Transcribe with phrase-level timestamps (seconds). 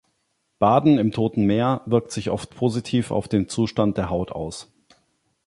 [0.57, 4.73] Baden im Toten Meer wirkt sich oft positiv auf den Zustand der Haut aus.